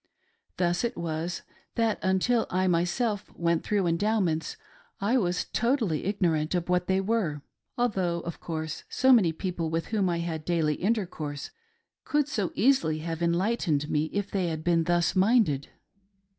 Thus 0.57 0.83
it 0.83 0.97
was, 0.97 1.43
that 1.75 1.99
until 2.01 2.47
I 2.49 2.65
myself 2.67 3.31
went 3.35 3.63
through 3.63 3.83
the 3.83 3.89
Endowments, 3.89 4.57
I 4.99 5.19
was 5.19 5.45
totally 5.53 6.05
ignorant 6.05 6.55
of 6.55 6.69
what 6.69 6.87
they 6.87 6.99
were; 6.99 7.43
although, 7.77 8.21
of 8.21 8.39
course, 8.39 8.83
so 8.89 9.13
many 9.13 9.31
people 9.31 9.69
with 9.69 9.89
whom 9.89 10.09
I 10.09 10.17
had 10.17 10.43
daily 10.43 10.73
intercourse 10.73 11.51
could 12.03 12.27
so 12.27 12.51
easily 12.55 12.97
have 13.05 13.21
enlightened 13.21 13.91
me 13.91 14.05
if 14.05 14.31
they 14.31 14.47
had 14.47 14.63
been 14.63 14.85
thus 14.85 15.15
minded. 15.15 15.69